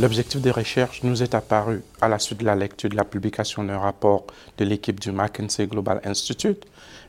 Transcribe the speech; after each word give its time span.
L'objectif 0.00 0.40
des 0.40 0.52
recherches 0.52 1.02
nous 1.02 1.24
est 1.24 1.34
apparu 1.34 1.82
à 2.00 2.06
la 2.06 2.20
suite 2.20 2.38
de 2.38 2.44
la 2.44 2.54
lecture 2.54 2.88
de 2.88 2.94
la 2.94 3.04
publication 3.04 3.64
d'un 3.64 3.80
rapport 3.80 4.28
de 4.56 4.64
l'équipe 4.64 5.00
du 5.00 5.10
McKinsey 5.10 5.66
Global 5.66 6.00
Institute 6.04 6.66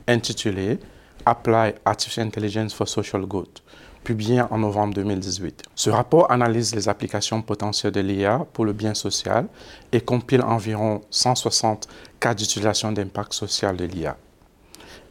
intitulé 0.08 0.80
Apply 1.24 1.74
Artificial 1.84 2.26
Intelligence 2.26 2.74
for 2.74 2.88
Social 2.88 3.26
Good, 3.26 3.60
publié 4.02 4.42
en 4.42 4.58
novembre 4.58 4.94
2018. 4.94 5.62
Ce 5.76 5.88
rapport 5.88 6.32
analyse 6.32 6.74
les 6.74 6.88
applications 6.88 7.42
potentielles 7.42 7.92
de 7.92 8.00
l'IA 8.00 8.44
pour 8.52 8.64
le 8.64 8.72
bien 8.72 8.94
social 8.94 9.46
et 9.92 10.00
compile 10.00 10.42
environ 10.42 11.02
160 11.10 11.86
cas 12.18 12.34
d'utilisation 12.34 12.90
d'impact 12.90 13.34
social 13.34 13.76
de 13.76 13.84
l'IA. 13.84 14.16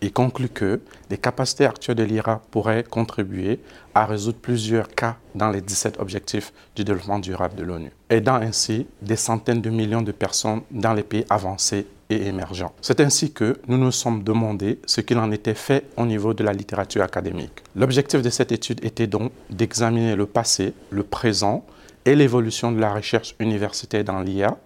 Il 0.01 0.13
conclut 0.13 0.47
que 0.47 0.79
les 1.09 1.17
capacités 1.17 1.65
actuelles 1.65 1.97
de 1.97 2.03
l'IRA 2.03 2.41
pourraient 2.51 2.83
contribuer 2.83 3.59
à 3.93 4.05
résoudre 4.05 4.37
plusieurs 4.41 4.87
cas 4.87 5.17
dans 5.35 5.49
les 5.49 5.59
17 5.59 5.99
objectifs 5.99 6.53
du 6.75 6.85
développement 6.85 7.19
durable 7.19 7.55
de 7.55 7.63
l'ONU, 7.63 7.91
aidant 8.09 8.35
ainsi 8.35 8.87
des 9.01 9.17
centaines 9.17 9.61
de 9.61 9.69
millions 9.69 10.01
de 10.01 10.13
personnes 10.13 10.61
dans 10.71 10.93
les 10.93 11.03
pays 11.03 11.25
avancés 11.29 11.85
et 12.09 12.27
émergents. 12.27 12.73
C'est 12.81 13.01
ainsi 13.01 13.33
que 13.33 13.59
nous 13.67 13.77
nous 13.77 13.91
sommes 13.91 14.23
demandé 14.23 14.79
ce 14.85 15.01
qu'il 15.01 15.17
en 15.17 15.31
était 15.31 15.53
fait 15.53 15.85
au 15.97 16.05
niveau 16.05 16.33
de 16.33 16.43
la 16.43 16.53
littérature 16.53 17.03
académique. 17.03 17.61
L'objectif 17.75 18.21
de 18.21 18.29
cette 18.29 18.53
étude 18.53 18.83
était 18.85 19.07
donc 19.07 19.31
d'examiner 19.49 20.15
le 20.15 20.25
passé, 20.25 20.73
le 20.91 21.03
présent 21.03 21.65
et 22.05 22.15
l'évolution 22.15 22.71
de 22.71 22.79
la 22.79 22.93
recherche 22.93 23.35
universitaire 23.39 24.05
dans 24.05 24.21
l'IA 24.21 24.57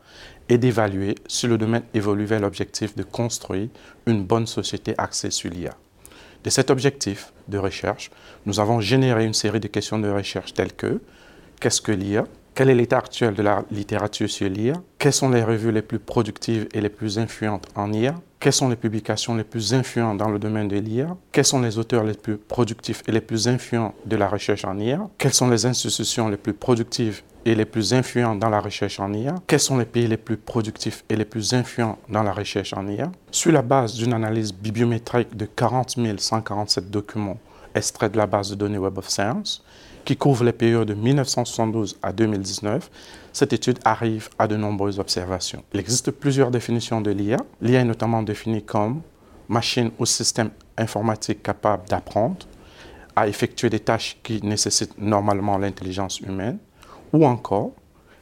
et 0.49 0.57
d'évaluer 0.57 1.15
si 1.27 1.47
le 1.47 1.57
domaine 1.57 1.83
évolue 1.93 2.25
vers 2.25 2.39
l'objectif 2.39 2.95
de 2.95 3.03
construire 3.03 3.69
une 4.05 4.23
bonne 4.23 4.47
société 4.47 4.93
axée 4.97 5.31
sur 5.31 5.49
l'IA. 5.49 5.75
De 6.43 6.49
cet 6.49 6.69
objectif 6.69 7.31
de 7.47 7.57
recherche, 7.57 8.11
nous 8.45 8.59
avons 8.59 8.81
généré 8.81 9.25
une 9.25 9.33
série 9.33 9.59
de 9.59 9.67
questions 9.67 9.99
de 9.99 10.09
recherche 10.09 10.53
telles 10.53 10.73
que 10.73 11.01
qu'est-ce 11.59 11.81
que 11.81 11.91
l'IA 11.91 12.25
quel 12.55 12.69
est 12.69 12.75
l'état 12.75 12.99
actuel 12.99 13.33
de 13.33 13.41
la 13.41 13.65
littérature 13.71 14.29
sur 14.29 14.47
l'IA 14.47 14.73
Quelles 14.99 15.11
sont 15.11 15.31
les 15.31 15.43
revues 15.43 15.71
les 15.71 15.81
plus 15.81 15.97
productives 15.97 16.67
et 16.71 16.81
les 16.81 16.89
plus 16.89 17.17
influentes 17.17 17.65
en 17.73 17.91
IA 17.91 18.13
Quelles 18.39 18.53
sont 18.53 18.69
les 18.69 18.75
publications 18.75 19.33
les 19.33 19.43
plus 19.43 19.73
influentes 19.73 20.19
dans 20.19 20.29
le 20.29 20.37
domaine 20.37 20.67
de 20.67 20.77
l'IA 20.77 21.17
Quels 21.31 21.45
sont 21.45 21.61
les 21.61 21.79
auteurs 21.79 22.03
les 22.03 22.13
plus 22.13 22.37
productifs 22.37 23.01
et 23.07 23.11
les 23.11 23.21
plus 23.21 23.47
influents 23.47 23.95
de 24.05 24.15
la 24.15 24.27
recherche 24.27 24.65
en 24.65 24.77
IA 24.77 25.09
Quelles 25.17 25.33
sont 25.33 25.49
les 25.49 25.65
institutions 25.65 26.29
les 26.29 26.37
plus 26.37 26.53
productives 26.53 27.23
et 27.45 27.55
les 27.55 27.65
plus 27.65 27.93
influentes 27.93 28.39
dans 28.39 28.49
la 28.49 28.59
recherche 28.59 28.99
en 28.99 29.13
IA 29.13 29.35
Quels 29.47 29.59
sont 29.59 29.77
les 29.77 29.85
pays 29.85 30.07
les 30.07 30.17
plus 30.17 30.37
productifs 30.37 31.03
et 31.09 31.15
les 31.15 31.25
plus 31.25 31.53
influents 31.53 31.97
dans 32.09 32.23
la 32.23 32.33
recherche 32.33 32.73
en 32.73 32.87
IA 32.87 33.11
Sur 33.31 33.51
la 33.51 33.61
base 33.61 33.95
d'une 33.95 34.13
analyse 34.13 34.53
bibliométrique 34.53 35.35
de 35.35 35.45
40 35.45 35.97
147 36.17 36.89
documents 36.89 37.37
extraits 37.75 38.11
de 38.11 38.17
la 38.17 38.27
base 38.27 38.51
de 38.51 38.55
données 38.55 38.77
Web 38.77 38.97
of 38.97 39.09
Science, 39.09 39.63
qui 40.05 40.17
couvre 40.17 40.43
les 40.43 40.51
périodes 40.53 40.87
de 40.87 40.93
1972 40.93 41.97
à 42.01 42.11
2019, 42.11 42.89
cette 43.31 43.53
étude 43.53 43.79
arrive 43.83 44.29
à 44.37 44.47
de 44.47 44.55
nombreuses 44.55 44.99
observations. 44.99 45.63
Il 45.73 45.79
existe 45.79 46.11
plusieurs 46.11 46.51
définitions 46.51 47.01
de 47.01 47.11
l'IA. 47.11 47.37
L'IA 47.61 47.81
est 47.81 47.85
notamment 47.85 48.21
définie 48.21 48.63
comme 48.63 49.01
machine 49.47 49.91
ou 49.99 50.05
système 50.05 50.51
informatique 50.77 51.41
capable 51.43 51.87
d'apprendre, 51.87 52.45
à 53.15 53.27
effectuer 53.27 53.69
des 53.69 53.79
tâches 53.79 54.17
qui 54.23 54.41
nécessitent 54.43 54.97
normalement 54.97 55.57
l'intelligence 55.57 56.19
humaine, 56.19 56.57
ou 57.13 57.25
encore, 57.25 57.71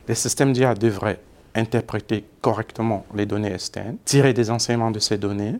les 0.07 0.15
systèmes 0.15 0.53
d'IA 0.53 0.75
devraient 0.75 1.19
interpréter 1.55 2.25
correctement 2.41 3.05
les 3.15 3.25
données 3.25 3.53
externes, 3.53 3.97
tirer 4.05 4.33
des 4.33 4.51
enseignements 4.51 4.91
de 4.91 4.99
ces 4.99 5.17
données 5.17 5.55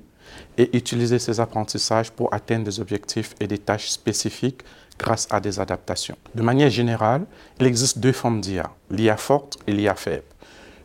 et 0.58 0.76
utiliser 0.78 1.20
ces 1.20 1.40
apprentissages 1.40 2.12
pour 2.12 2.34
atteindre 2.34 2.66
des 2.66 2.80
objectifs 2.80 3.34
et 3.40 3.48
des 3.48 3.58
tâches 3.58 3.90
spécifiques 3.90 4.62
grâce 4.98 5.28
à 5.32 5.40
des 5.40 5.59
adaptations. 5.59 6.18
De 6.36 6.42
manière 6.42 6.70
générale, 6.70 7.26
il 7.59 7.66
existe 7.66 8.00
deux 8.00 8.12
formes 8.12 8.42
d'IA, 8.42 8.72
l'IA 8.90 9.18
forte 9.18 9.58
et 9.68 9.74
l'IA 9.74 9.96
faible. 9.96 10.24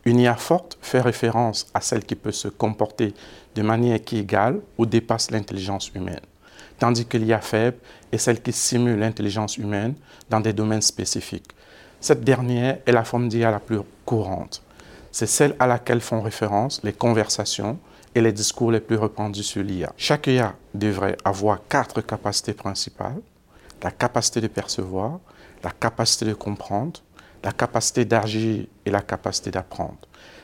Une 0.05 0.21
IA 0.21 0.37
forte 0.37 0.79
fait 0.81 1.01
référence 1.01 1.67
à 1.75 1.81
celle 1.81 2.05
qui 2.05 2.15
peut 2.15 2.33
se 2.33 2.49
comporter 2.49 3.13
de 3.55 3.63
manière 3.63 4.03
qui 4.03 4.19
égale 4.19 4.61
ou 4.79 4.87
dépasse 4.87 5.31
l'intelligence 5.31 5.91
humaine, 5.95 6.21
tandis 6.79 7.07
que 7.07 7.19
l'IA 7.19 7.41
faible 7.41 7.79
est 8.13 8.19
celle 8.19 8.41
qui 8.41 8.53
simule 8.53 8.99
l'intelligence 8.99 9.59
humaine 9.59 9.95
dans 10.31 10.41
des 10.41 10.53
domaines 10.53 10.83
spécifiques. 10.83 11.51
Cette 12.01 12.23
dernière 12.23 12.79
est 12.87 12.93
la 12.93 13.05
forme 13.05 13.29
d'IA 13.29 13.51
la 13.51 13.61
plus 13.61 13.81
courante. 14.05 14.63
C'est 15.11 15.27
celle 15.27 15.57
à 15.59 15.67
laquelle 15.67 16.01
font 16.01 16.21
référence 16.21 16.81
les 16.85 16.93
conversations 16.93 17.79
et 18.15 18.21
les 18.21 18.33
discours 18.33 18.71
les 18.71 18.81
plus 18.81 18.97
répandus 18.97 19.43
sur 19.43 19.63
l'IA. 19.63 19.93
Chaque 19.97 20.27
IA 20.27 20.55
devrait 20.75 21.17
avoir 21.25 21.61
quatre 21.69 22.01
capacités 22.01 22.55
principales 22.55 23.21
la 23.83 23.91
capacité 23.91 24.41
de 24.41 24.49
percevoir, 24.49 25.21
la 25.63 25.71
capacité 25.71 26.25
de 26.25 26.35
comprendre, 26.35 27.01
la 27.43 27.53
capacité 27.53 28.05
d'agir 28.05 28.67
et 28.85 28.91
la 28.91 29.03
capacité 29.03 29.51
d'apprendre. 29.51 29.99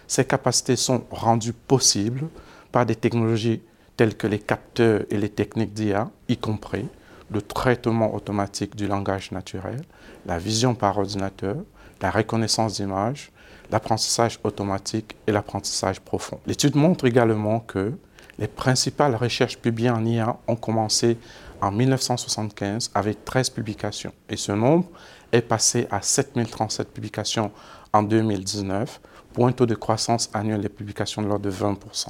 Ces 0.06 0.24
capacités 0.24 0.76
sont 0.76 1.04
rendues 1.10 1.52
possibles 1.52 2.28
par 2.70 2.86
des 2.86 2.96
technologies 2.96 3.62
telles 3.96 4.16
que 4.16 4.26
les 4.26 4.38
capteurs 4.38 5.02
et 5.10 5.16
les 5.16 5.28
techniques 5.28 5.72
d'IA, 5.72 6.10
y 6.28 6.36
compris 6.36 6.86
le 7.32 7.42
traitement 7.42 8.14
automatique 8.14 8.76
du 8.76 8.86
langage 8.86 9.32
naturel, 9.32 9.82
la 10.26 10.38
vision 10.38 10.74
par 10.74 10.98
ordinateur, 10.98 11.56
la 12.00 12.10
reconnaissance 12.10 12.74
d'images, 12.74 13.32
l'apprentissage 13.70 14.38
automatique 14.44 15.16
et 15.26 15.32
l'apprentissage 15.32 16.00
profond. 16.00 16.38
L'étude 16.46 16.76
montre 16.76 17.06
également 17.06 17.60
que 17.60 17.92
les 18.38 18.48
principales 18.48 19.14
recherches 19.16 19.58
publiées 19.58 19.90
en 19.90 20.04
IA 20.04 20.36
ont 20.46 20.56
commencé 20.56 21.16
en 21.60 21.70
1975 21.70 22.90
avec 22.94 23.24
13 23.24 23.50
publications 23.50 24.12
et 24.28 24.36
ce 24.36 24.52
nombre 24.52 24.88
est 25.30 25.42
passé 25.42 25.86
à 25.90 26.02
7037 26.02 26.88
publications 26.88 27.52
en 27.92 28.02
2019 28.02 29.00
pour 29.32 29.46
un 29.46 29.52
taux 29.52 29.66
de 29.66 29.74
croissance 29.74 30.28
annuel 30.34 30.60
des 30.60 30.68
publications 30.68 31.22
de 31.22 31.28
l'ordre 31.28 31.44
de 31.44 31.50
20%. 31.50 32.08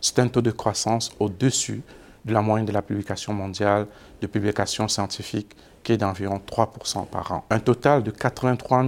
C'est 0.00 0.18
un 0.18 0.28
taux 0.28 0.42
de 0.42 0.50
croissance 0.50 1.10
au-dessus 1.18 1.82
de 2.24 2.32
la 2.32 2.42
moyenne 2.42 2.66
de 2.66 2.72
la 2.72 2.82
publication 2.82 3.32
mondiale 3.32 3.86
de 4.20 4.26
publications 4.26 4.88
scientifiques 4.88 5.54
qui 5.82 5.92
est 5.92 5.98
d'environ 5.98 6.40
3% 6.44 7.06
par 7.06 7.32
an. 7.32 7.44
Un 7.50 7.60
total 7.60 8.02
de 8.02 8.10
83 8.10 8.82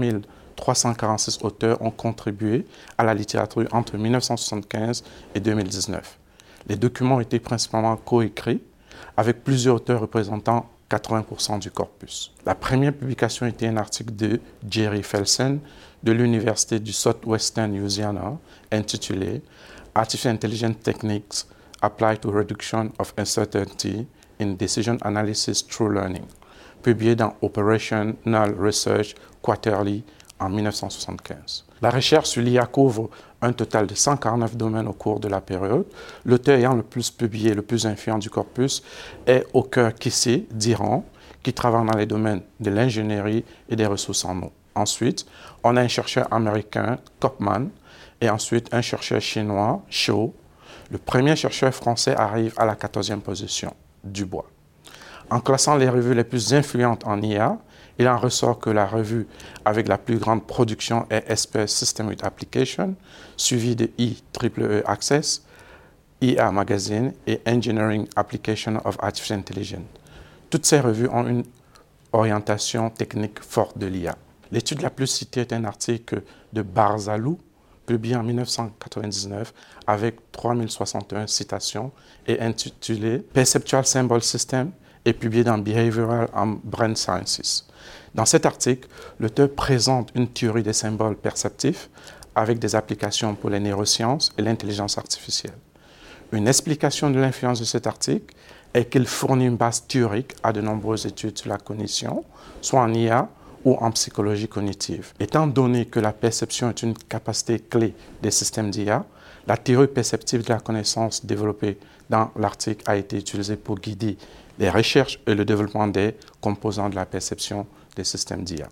346 0.57 1.41
auteurs 1.43 1.81
ont 1.83 1.91
contribué 1.91 2.67
à 2.99 3.05
la 3.05 3.15
littérature 3.15 3.67
entre 3.73 3.97
1975 3.97 5.05
et 5.35 5.41
2019. 5.41 6.19
Les 6.69 6.77
documents 6.77 7.17
ont 7.17 7.21
été 7.21 7.39
principalement 7.39 7.97
coécrits 7.97 8.63
avec 9.17 9.45
plusieurs 9.45 9.77
auteurs 9.77 10.01
représentant 10.01 10.69
80% 10.91 11.59
du 11.59 11.71
corpus. 11.71 12.33
La 12.45 12.55
première 12.55 12.93
publication 12.93 13.47
était 13.47 13.67
un 13.67 13.77
article 13.77 14.15
de 14.15 14.41
Jerry 14.69 15.03
Felsen 15.03 15.61
de 16.03 16.13
l'Université 16.13 16.79
du 16.79 16.93
Southwestern 16.93 17.77
Louisiana 17.77 18.39
intitulé 18.73 19.43
Artificial 19.95 20.35
Intelligence 20.35 20.77
Techniques 20.83 21.47
Applied 21.83 22.21
to 22.21 22.31
Reduction 22.31 22.91
of 22.99 23.13
Uncertainty 23.19 24.07
in 24.41 24.55
Decision 24.55 24.99
Analysis 25.03 25.67
Through 25.67 25.93
Learning, 25.93 26.25
publié 26.83 27.15
dans 27.15 27.35
Operational 27.43 28.55
Research 28.59 29.15
Quarterly 29.43 30.05
en 30.39 30.49
1975. 30.49 31.65
La 31.83 31.91
recherche 31.91 32.29
sur 32.29 32.43
l'IA 32.43 32.67
couvre 32.67 33.11
un 33.43 33.53
total 33.53 33.87
de 33.87 33.95
149 33.95 34.57
domaines 34.57 34.89
au 34.89 34.93
cours 34.93 35.21
de 35.21 35.29
la 35.29 35.41
période. 35.41 35.87
L'auteur 36.25 36.59
ayant 36.59 36.75
le 36.75 36.83
plus 36.83 37.11
publié, 37.11 37.55
le 37.55 37.63
plus 37.63 37.87
influent 37.87 38.19
du 38.19 38.31
corpus 38.31 38.83
est 39.27 39.47
Oker 39.53 39.95
Kissé 39.95 40.47
d'Iran, 40.51 41.05
qui 41.43 41.53
travaille 41.53 41.87
dans 41.87 41.97
les 41.97 42.07
domaines 42.07 42.43
de 42.59 42.71
l'ingénierie 42.71 43.45
et 43.69 43.77
des 43.77 43.87
ressources 43.87 44.25
en 44.25 44.43
eau. 44.43 44.53
Ensuite, 44.75 45.27
on 45.65 45.77
a 45.77 45.83
un 45.83 45.89
chercheur 45.89 46.33
américain, 46.33 46.99
Kopman, 47.21 47.69
et 48.21 48.31
ensuite 48.31 48.73
un 48.73 48.83
chercheur 48.83 49.21
chinois, 49.21 49.83
Shou. 49.89 50.33
Le 50.91 50.99
premier 50.99 51.35
chercheur 51.35 51.75
français 51.75 52.15
arrive 52.17 52.55
à 52.57 52.65
la 52.65 52.77
14e 52.77 53.21
position, 53.21 53.75
Dubois. 54.05 54.49
En 55.31 55.41
classant 55.41 55.77
les 55.77 55.89
revues 55.89 56.15
les 56.15 56.23
plus 56.23 56.55
influentes 56.55 57.05
en 57.05 57.21
IA, 57.21 57.59
il 57.99 58.07
en 58.09 58.17
ressort 58.17 58.61
que 58.61 58.71
la 58.71 58.87
revue 58.87 59.27
avec 59.65 59.89
la 59.89 59.99
plus 59.99 60.19
grande 60.19 60.47
production 60.47 61.07
est 61.11 61.35
SPS 61.35 61.67
System 61.67 62.07
with 62.09 62.23
Application, 62.23 62.95
suivie 63.37 63.75
de 63.75 63.91
IEEE 63.99 64.83
Access, 64.85 65.43
IA 66.21 66.53
Magazine 66.53 67.13
et 67.27 67.41
Engineering 67.47 68.07
Application 68.15 68.81
of 68.85 68.97
Artificial 69.01 69.41
Intelligence. 69.41 69.83
Toutes 70.51 70.67
ces 70.67 70.79
revues 70.79 71.09
ont 71.09 71.27
une 71.27 71.43
orientation 72.13 72.91
technique 72.91 73.43
forte 73.43 73.77
de 73.77 73.87
l'IA. 73.87 74.17
L'étude 74.53 74.83
la 74.83 74.91
plus 74.91 75.09
citée 75.09 75.41
est 75.41 75.53
un 75.53 75.65
article 75.65 76.23
de 76.53 76.63
Barzalou, 76.63 77.39
publié 77.87 78.17
en 78.17 78.23
1999 78.23 79.55
avec 79.87 80.33
3061 80.33 81.27
citations 81.27 81.93
et 82.27 82.41
intitulé 82.41 83.19
Perceptual 83.19 83.87
Symbol 83.87 84.23
System 84.23 84.73
et 85.05 85.13
publié 85.13 85.45
dans 85.45 85.59
Behavioral 85.59 86.29
and 86.35 86.59
Brain 86.65 86.95
Sciences. 86.95 87.69
Dans 88.15 88.27
cet 88.27 88.45
article, 88.45 88.89
l'auteur 89.21 89.51
présente 89.51 90.11
une 90.15 90.29
théorie 90.29 90.63
des 90.63 90.73
symboles 90.73 91.17
perceptifs 91.17 91.89
avec 92.35 92.59
des 92.59 92.75
applications 92.75 93.35
pour 93.35 93.51
les 93.51 93.61
neurosciences 93.61 94.33
et 94.37 94.43
l'intelligence 94.43 94.99
artificielle. 94.99 95.57
Une 96.33 96.49
explication 96.49 97.11
de 97.11 97.21
l'influence 97.21 97.61
de 97.61 97.65
cet 97.65 97.87
article 97.87 98.35
est 98.75 98.87
qu'il 98.87 99.07
fournit 99.07 99.47
une 99.47 99.57
base 99.57 99.87
théorique 99.87 100.35
à 100.43 100.53
de 100.53 100.61
nombreuses 100.61 101.07
études 101.07 101.39
sur 101.39 101.49
la 101.49 101.59
cognition, 101.59 102.25
soit 102.61 102.81
en 102.81 102.93
IA 102.93 103.29
ou 103.67 103.75
en 103.81 103.91
psychologie 103.91 104.47
cognitive. 104.47 105.13
Étant 105.19 105.49
donné 105.49 105.87
que 105.87 105.99
la 105.99 106.13
perception 106.13 106.71
est 106.71 106.83
une 106.85 106.95
capacité 106.95 107.59
clé 107.59 107.95
des 108.23 108.31
systèmes 108.31 108.71
d'IA, 108.71 109.05
la 109.49 109.57
théorie 109.57 109.89
perceptive 109.89 110.45
de 110.45 110.51
la 110.51 110.61
connaissance 110.61 111.27
développée 111.27 111.77
dans 112.09 112.31
l'article 112.37 112.85
a 112.87 112.97
été 112.97 113.19
utilisée 113.19 113.57
pour 113.57 113.77
guider 113.81 114.17
les 114.61 114.71
recherches 114.71 115.19
et 115.27 115.35
le 115.35 115.45
développement 115.45 115.89
des 115.89 116.15
composants 116.41 116.89
de 116.89 116.95
la 116.95 117.07
perception 117.07 117.67
des 117.97 118.05
systèmes 118.05 118.45
d'IA, 118.45 118.69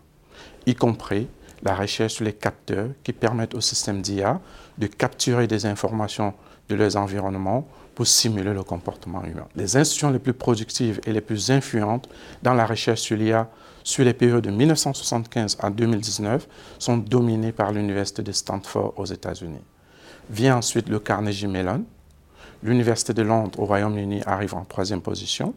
y 0.65 0.77
compris 0.77 1.27
la 1.65 1.75
recherche 1.75 2.15
sur 2.15 2.25
les 2.25 2.33
capteurs 2.33 2.91
qui 3.03 3.13
permettent 3.13 3.55
aux 3.55 3.61
systèmes 3.61 4.01
d'IA 4.01 4.41
de 4.79 4.87
capturer 4.87 5.49
des 5.49 5.67
informations 5.67 6.35
de 6.69 6.77
leurs 6.77 6.97
environnements 6.97 7.67
pour 7.95 8.07
simuler 8.07 8.53
le 8.53 8.63
comportement 8.63 9.23
humain. 9.25 9.47
Les 9.55 9.77
institutions 9.77 10.11
les 10.11 10.19
plus 10.19 10.33
productives 10.33 11.01
et 11.07 11.13
les 11.13 11.21
plus 11.21 11.51
influentes 11.51 12.09
dans 12.43 12.55
la 12.55 12.67
recherche 12.67 13.01
sur 13.01 13.17
l'IA 13.17 13.49
sur 13.85 14.03
les 14.03 14.15
périodes 14.15 14.45
de 14.45 14.51
1975 14.51 15.59
à 15.61 15.69
2019 15.69 16.49
sont 16.79 16.97
dominées 16.97 17.53
par 17.53 17.71
l'Université 17.71 18.23
de 18.23 18.33
Stanford 18.33 18.95
aux 18.97 19.05
États-Unis. 19.05 19.61
Vient 20.31 20.57
ensuite 20.57 20.89
le 20.89 20.99
Carnegie 20.99 21.47
Mellon. 21.47 21.85
L'Université 22.63 23.13
de 23.13 23.21
Londres 23.21 23.61
au 23.61 23.67
Royaume-Uni 23.67 24.23
arrive 24.25 24.55
en 24.55 24.65
troisième 24.65 25.03
position. 25.03 25.55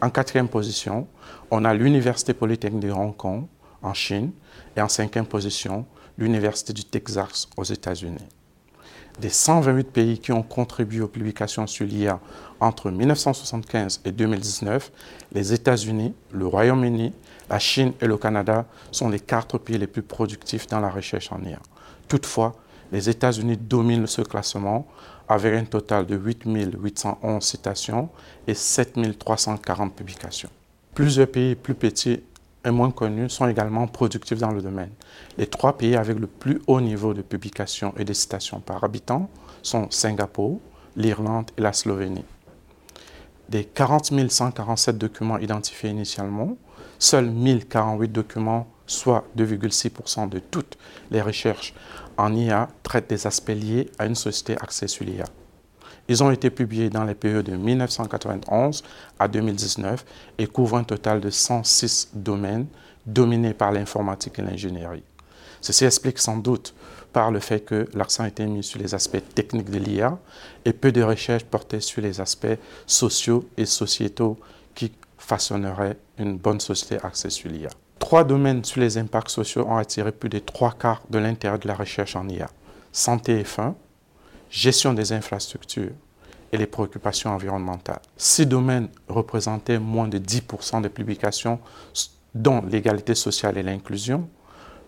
En 0.00 0.10
quatrième 0.10 0.48
position, 0.48 1.06
on 1.52 1.64
a 1.64 1.72
l'Université 1.72 2.34
Polytechnique 2.34 2.80
de 2.80 2.90
Hong 2.90 3.16
Kong 3.16 3.46
en 3.80 3.94
Chine. 3.94 4.32
Et 4.76 4.80
en 4.80 4.88
cinquième 4.88 5.26
position, 5.26 5.86
l'Université 6.18 6.72
du 6.72 6.84
Texas 6.84 7.48
aux 7.56 7.64
États-Unis 7.64 8.28
des 9.20 9.28
128 9.28 9.90
pays 9.90 10.18
qui 10.18 10.32
ont 10.32 10.42
contribué 10.42 11.00
aux 11.00 11.08
publications 11.08 11.66
sur 11.66 11.86
l'IA 11.86 12.18
entre 12.60 12.90
1975 12.90 14.00
et 14.04 14.12
2019, 14.12 14.90
les 15.32 15.52
États-Unis, 15.52 16.14
le 16.32 16.46
Royaume-Uni, 16.46 17.12
la 17.50 17.58
Chine 17.58 17.92
et 18.00 18.06
le 18.06 18.16
Canada 18.16 18.64
sont 18.90 19.08
les 19.08 19.20
quatre 19.20 19.58
pays 19.58 19.78
les 19.78 19.86
plus 19.86 20.02
productifs 20.02 20.66
dans 20.66 20.80
la 20.80 20.90
recherche 20.90 21.30
en 21.32 21.42
IA. 21.42 21.58
Toutefois, 22.08 22.54
les 22.90 23.08
États-Unis 23.08 23.56
dominent 23.56 24.06
ce 24.06 24.22
classement 24.22 24.86
avec 25.28 25.54
un 25.54 25.64
total 25.64 26.06
de 26.06 26.16
8 26.16 26.44
811 26.78 27.42
citations 27.42 28.08
et 28.46 28.54
7 28.54 29.18
340 29.18 29.94
publications. 29.94 30.50
Plusieurs 30.94 31.28
pays 31.28 31.54
plus 31.54 31.74
petits 31.74 32.22
et 32.64 32.70
moins 32.70 32.90
connus 32.90 33.30
sont 33.30 33.48
également 33.48 33.86
productifs 33.86 34.38
dans 34.38 34.52
le 34.52 34.62
domaine. 34.62 34.92
Les 35.38 35.46
trois 35.46 35.76
pays 35.76 35.96
avec 35.96 36.18
le 36.18 36.26
plus 36.26 36.60
haut 36.66 36.80
niveau 36.80 37.14
de 37.14 37.22
publication 37.22 37.94
et 37.98 38.04
de 38.04 38.12
citations 38.12 38.60
par 38.60 38.84
habitant 38.84 39.28
sont 39.62 39.90
Singapour, 39.90 40.60
l'Irlande 40.96 41.50
et 41.56 41.60
la 41.60 41.72
Slovénie. 41.72 42.24
Des 43.48 43.64
40 43.64 44.30
147 44.30 44.96
documents 44.96 45.38
identifiés 45.38 45.90
initialement, 45.90 46.56
seuls 46.98 47.30
1048 47.30 48.08
documents, 48.08 48.66
soit 48.86 49.24
2,6% 49.36 50.28
de 50.28 50.38
toutes 50.38 50.78
les 51.10 51.20
recherches 51.20 51.74
en 52.16 52.34
IA, 52.34 52.68
traitent 52.82 53.10
des 53.10 53.26
aspects 53.26 53.50
liés 53.50 53.90
à 53.98 54.06
une 54.06 54.14
société 54.14 54.56
axée 54.60 54.88
sur 54.88 55.04
l'IA. 55.04 55.24
Ils 56.08 56.22
ont 56.22 56.30
été 56.30 56.50
publiés 56.50 56.90
dans 56.90 57.04
les 57.04 57.14
périodes 57.14 57.46
de 57.46 57.56
1991 57.56 58.82
à 59.18 59.28
2019 59.28 60.04
et 60.38 60.46
couvrent 60.46 60.76
un 60.76 60.84
total 60.84 61.20
de 61.20 61.30
106 61.30 62.10
domaines 62.14 62.66
dominés 63.06 63.54
par 63.54 63.72
l'informatique 63.72 64.38
et 64.38 64.42
l'ingénierie. 64.42 65.04
Ceci 65.60 65.84
explique 65.84 66.18
sans 66.18 66.38
doute 66.38 66.74
par 67.12 67.30
le 67.30 67.38
fait 67.38 67.60
que 67.60 67.88
l'accent 67.94 68.24
été 68.24 68.46
mis 68.46 68.64
sur 68.64 68.80
les 68.80 68.94
aspects 68.94 69.22
techniques 69.34 69.70
de 69.70 69.78
l'IA 69.78 70.18
et 70.64 70.72
peu 70.72 70.90
de 70.90 71.02
recherches 71.02 71.44
portaient 71.44 71.80
sur 71.80 72.02
les 72.02 72.20
aspects 72.20 72.58
sociaux 72.86 73.44
et 73.56 73.66
sociétaux 73.66 74.38
qui 74.74 74.92
façonneraient 75.18 75.98
une 76.18 76.36
bonne 76.36 76.58
société 76.58 76.98
axée 77.04 77.30
sur 77.30 77.50
l'IA. 77.50 77.68
Trois 77.98 78.24
domaines 78.24 78.64
sur 78.64 78.80
les 78.80 78.98
impacts 78.98 79.30
sociaux 79.30 79.64
ont 79.68 79.76
attiré 79.76 80.10
plus 80.10 80.28
de 80.28 80.40
trois 80.40 80.72
quarts 80.72 81.02
de 81.08 81.18
l'intérêt 81.18 81.58
de 81.58 81.68
la 81.68 81.74
recherche 81.74 82.16
en 82.16 82.28
IA. 82.28 82.50
Santé 82.90 83.38
et 83.38 83.44
faim, 83.44 83.76
gestion 84.52 84.92
des 84.92 85.12
infrastructures 85.12 85.92
et 86.52 86.58
les 86.58 86.66
préoccupations 86.66 87.30
environnementales. 87.30 88.02
Six 88.18 88.46
domaines 88.46 88.88
représentaient 89.08 89.78
moins 89.78 90.06
de 90.06 90.18
10% 90.18 90.82
des 90.82 90.90
publications, 90.90 91.58
dont 92.34 92.62
l'égalité 92.68 93.14
sociale 93.14 93.56
et 93.56 93.62
l'inclusion, 93.62 94.28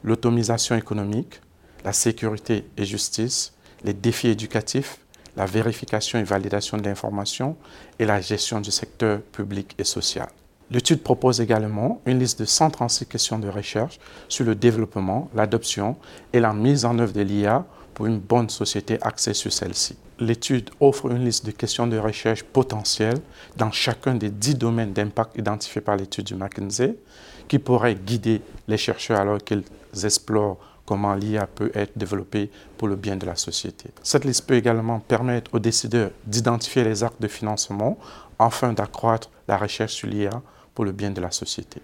l'automisation 0.02 0.76
économique, 0.76 1.40
la 1.82 1.94
sécurité 1.94 2.66
et 2.76 2.84
justice, 2.84 3.54
les 3.82 3.94
défis 3.94 4.28
éducatifs, 4.28 4.98
la 5.36 5.46
vérification 5.46 6.18
et 6.18 6.24
validation 6.24 6.76
de 6.76 6.84
l'information 6.84 7.56
et 7.98 8.04
la 8.04 8.20
gestion 8.20 8.60
du 8.60 8.70
secteur 8.70 9.20
public 9.20 9.74
et 9.78 9.84
social. 9.84 10.28
L'étude 10.70 11.02
propose 11.02 11.40
également 11.40 12.00
une 12.06 12.18
liste 12.18 12.40
de 12.40 12.44
136 12.44 13.06
questions 13.06 13.38
de 13.38 13.48
recherche 13.48 13.98
sur 14.28 14.44
le 14.44 14.54
développement, 14.54 15.30
l'adoption 15.34 15.96
et 16.32 16.40
la 16.40 16.52
mise 16.52 16.84
en 16.84 16.98
œuvre 16.98 17.12
de 17.12 17.20
l'IA 17.20 17.66
pour 17.94 18.06
une 18.06 18.18
bonne 18.18 18.50
société 18.50 18.98
axée 19.00 19.34
sur 19.34 19.52
celle-ci. 19.52 19.96
L'étude 20.18 20.70
offre 20.80 21.10
une 21.10 21.24
liste 21.24 21.46
de 21.46 21.50
questions 21.50 21.86
de 21.86 21.98
recherche 21.98 22.42
potentielles 22.42 23.20
dans 23.56 23.70
chacun 23.70 24.14
des 24.14 24.30
dix 24.30 24.54
domaines 24.54 24.92
d'impact 24.92 25.36
identifiés 25.38 25.80
par 25.80 25.96
l'étude 25.96 26.26
du 26.26 26.34
McKinsey 26.34 26.96
qui 27.48 27.58
pourraient 27.58 27.94
guider 27.94 28.40
les 28.68 28.76
chercheurs 28.76 29.20
alors 29.20 29.38
qu'ils 29.38 29.64
explorent 30.02 30.58
comment 30.86 31.14
l'IA 31.14 31.46
peut 31.46 31.70
être 31.74 31.96
développée 31.96 32.50
pour 32.76 32.88
le 32.88 32.96
bien 32.96 33.16
de 33.16 33.26
la 33.26 33.36
société. 33.36 33.90
Cette 34.02 34.24
liste 34.24 34.46
peut 34.46 34.54
également 34.54 35.00
permettre 35.00 35.54
aux 35.54 35.58
décideurs 35.58 36.10
d'identifier 36.26 36.84
les 36.84 37.02
actes 37.02 37.20
de 37.20 37.28
financement 37.28 37.98
afin 38.38 38.72
d'accroître 38.72 39.30
la 39.48 39.56
recherche 39.56 39.94
sur 39.94 40.08
l'IA 40.08 40.42
pour 40.74 40.84
le 40.84 40.92
bien 40.92 41.10
de 41.10 41.20
la 41.20 41.30
société. 41.30 41.80